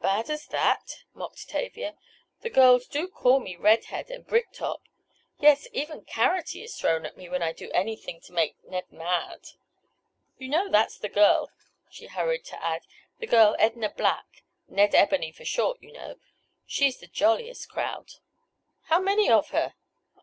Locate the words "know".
10.48-10.70, 15.92-16.16